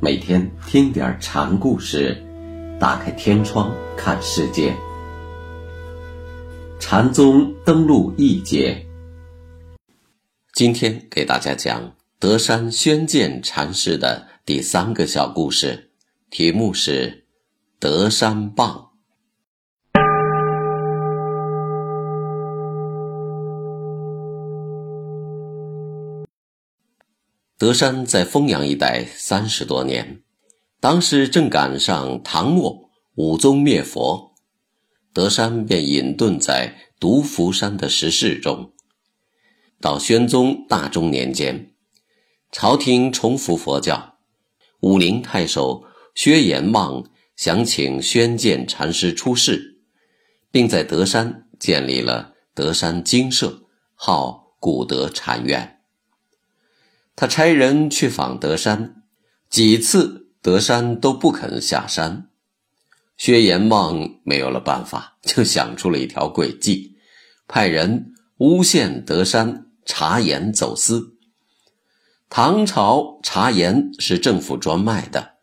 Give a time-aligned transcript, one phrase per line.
[0.00, 2.22] 每天听点禅故事，
[2.78, 4.74] 打开天窗看世界。
[6.78, 8.84] 禅宗登陆一节，
[10.52, 15.90] 今天给大家讲德山宣鉴禅师的第三个小故事，
[16.30, 17.24] 题目是
[17.80, 18.90] “德山棒”。
[27.64, 30.20] 德山在丰阳一带三十多年，
[30.80, 34.34] 当时正赶上唐末武宗灭佛，
[35.14, 38.74] 德山便隐遁在独福山的石室中。
[39.80, 41.72] 到宣宗大中年间，
[42.52, 44.18] 朝廷重扶佛教，
[44.80, 45.84] 武陵太守
[46.14, 47.02] 薛延望
[47.34, 49.78] 想请宣鉴禅师出世，
[50.50, 53.62] 并在德山建立了德山精舍，
[53.94, 55.73] 号古德禅院。
[57.16, 59.02] 他差人去访德山，
[59.48, 62.28] 几次德山都不肯下山。
[63.16, 66.96] 薛延望没有了办法，就想出了一条诡计，
[67.46, 71.14] 派人诬陷德山茶盐走私。
[72.28, 75.34] 唐朝茶盐是政府专卖的，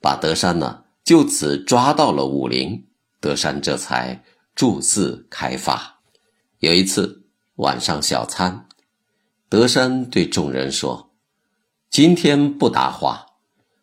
[0.00, 2.84] 把德山呢就此抓到了武陵，
[3.20, 4.24] 德山这才
[4.56, 6.00] 注寺开发。
[6.58, 8.66] 有一次晚上小餐，
[9.48, 11.11] 德山对众人说。
[11.92, 13.26] 今天不答话，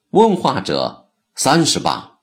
[0.09, 2.17] 问话者三十磅。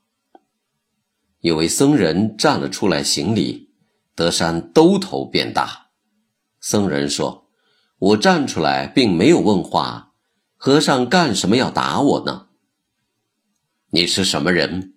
[1.38, 3.70] 有位僧人站了出来行礼，
[4.16, 5.90] 德山兜头便打。
[6.60, 7.52] 僧人说
[7.98, 10.12] ：“我站出来并没有问话，
[10.56, 12.48] 和尚干什么要打我呢？”
[13.90, 14.94] 你是什么人？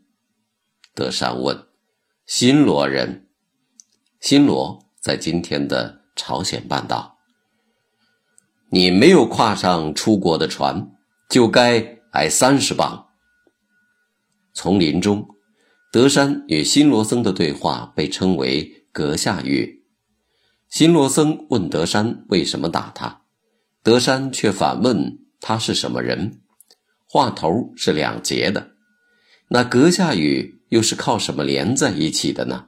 [0.96, 1.68] 德山问。
[2.26, 3.30] 新罗人。
[4.20, 7.19] 新罗在今天的朝鲜半岛。
[8.72, 10.92] 你没有跨上出国的船，
[11.28, 13.08] 就该挨三十磅。
[14.54, 15.28] 丛林中，
[15.92, 19.84] 德山与新罗僧的对话被称为“阁下语”。
[20.70, 23.22] 新罗僧问德山为什么打他，
[23.82, 26.42] 德山却反问他是什么人，
[27.08, 28.74] 话头是两截的。
[29.48, 32.68] 那阁下语又是靠什么连在一起的呢？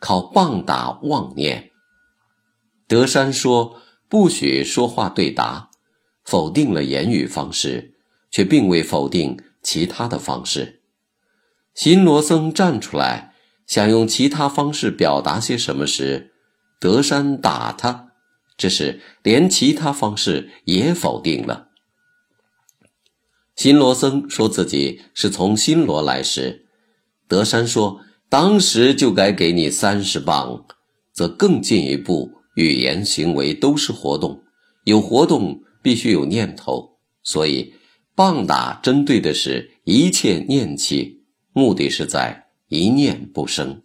[0.00, 1.72] 靠棒打妄念。
[2.88, 3.82] 德山说。
[4.08, 5.70] 不许说话对答，
[6.24, 7.94] 否定了言语方式，
[8.30, 10.80] 却并未否定其他的方式。
[11.74, 13.34] 新罗僧站出来，
[13.66, 16.32] 想用其他方式表达些什么时，
[16.78, 18.12] 德山打他，
[18.56, 21.70] 这是连其他方式也否定了。
[23.56, 26.66] 新罗僧说自己是从新罗来时，
[27.26, 30.64] 德山说当时就该给你三十磅，
[31.12, 32.32] 则更进一步。
[32.54, 34.42] 语言行为都是活动，
[34.84, 37.74] 有活动必须有念头，所以
[38.14, 43.82] 棒打针对的是一切念气，目的是在一念不生。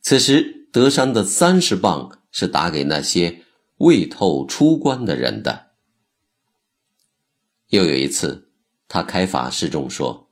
[0.00, 3.42] 此时德山的三十棒是打给那些
[3.78, 5.68] 未透出关的人的。
[7.68, 8.50] 又有一次，
[8.88, 10.30] 他开法示众说：“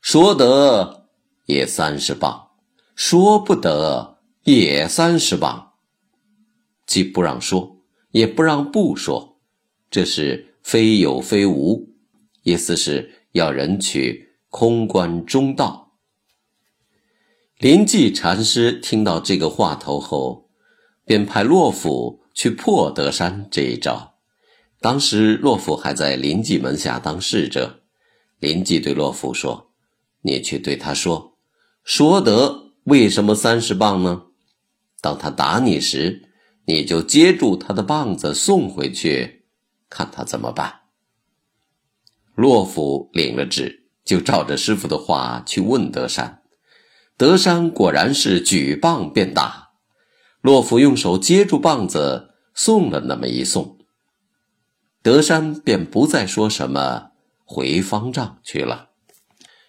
[0.00, 1.08] 说得
[1.44, 2.52] 也三十棒，
[2.94, 5.69] 说不得也三十棒。”
[6.90, 7.76] 既不让说，
[8.10, 9.38] 也不让不说，
[9.92, 11.88] 这是非有非无，
[12.42, 15.92] 意思是要人去空观中道。
[17.58, 20.50] 临济禅师听到这个话头后，
[21.04, 24.16] 便派洛甫去破德山这一招。
[24.80, 27.82] 当时洛甫还在临济门下当侍者，
[28.40, 29.70] 临济对洛甫说
[30.22, 31.38] ：“你去对他说，
[31.84, 34.24] 说得为什么三十磅呢？
[35.00, 36.26] 当他打你时。”
[36.70, 39.42] 你就接住他的棒子送回去，
[39.88, 40.82] 看他怎么办。
[42.36, 46.42] 洛甫领了旨，就照着师傅的话去问德山。
[47.16, 49.70] 德山果然是举棒便打，
[50.42, 53.76] 洛甫用手接住棒子送了那么一送，
[55.02, 57.10] 德山便不再说什么，
[57.44, 58.90] 回方丈去了。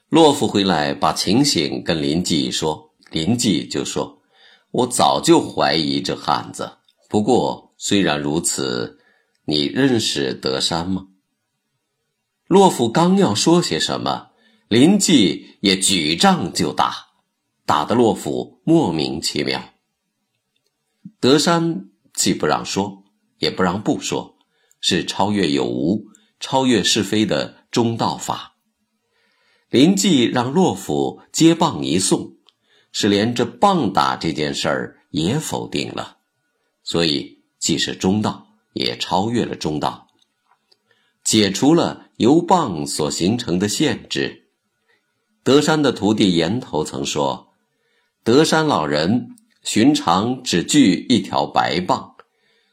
[0.07, 4.21] 洛甫回来把情形跟林记说，林记就说
[4.69, 6.73] ：“我早就怀疑这汉子。”
[7.11, 8.97] 不过，虽然如此，
[9.43, 11.07] 你认识德山吗？
[12.47, 14.29] 洛夫刚要说些什么，
[14.69, 17.07] 林记也举杖就打，
[17.65, 19.73] 打得洛夫莫名其妙。
[21.19, 23.03] 德山既不让说，
[23.39, 24.37] 也不让不说，
[24.79, 26.05] 是超越有无、
[26.39, 28.55] 超越是非的中道法。
[29.69, 32.37] 林记让洛夫接棒一送，
[32.93, 36.19] 是连这棒打这件事儿也否定了。
[36.83, 40.07] 所以，既是中道，也超越了中道。
[41.23, 44.49] 解除了由棒所形成的限制。
[45.43, 47.53] 德山的徒弟岩头曾说
[48.23, 52.15] ：“德山老人寻常只锯一条白棒，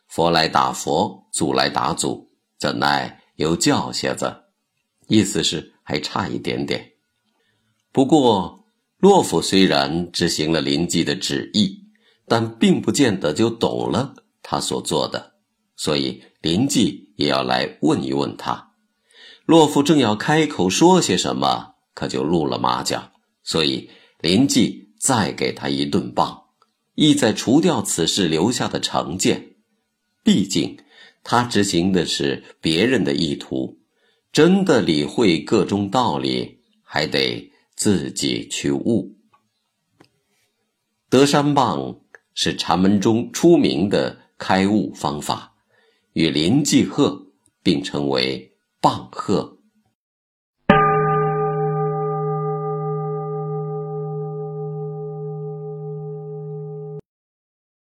[0.07, 2.29] 佛来打佛，祖来打祖，
[2.59, 4.45] 怎奈有教些子？”
[5.09, 6.93] 意思是还差一点点。
[7.93, 8.67] 不过，
[8.99, 11.78] 洛甫虽然执行了林记的旨意，
[12.29, 15.35] 但并不见得就懂了他所做的，
[15.77, 18.73] 所以林记也要来问一问他。
[19.47, 23.11] 洛夫正要开口说些什么，可就露了马脚，
[23.43, 23.91] 所以
[24.21, 26.45] 林记再给他一顿棒，
[26.95, 29.57] 意在除掉此事留下的成见。
[30.23, 30.79] 毕竟，
[31.25, 33.79] 他执行的是别人的意图，
[34.33, 37.53] 真的理会各中道理，还得。
[37.81, 39.15] 自己去悟。
[41.09, 42.01] 德山棒
[42.41, 45.55] 是禅门中出名的开悟方法，
[46.13, 47.33] 与林济鹤
[47.65, 49.58] 并称为棒鹤。